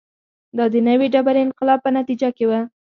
[0.57, 2.51] دا د نوې ډبرې انقلاب په نتیجه کې و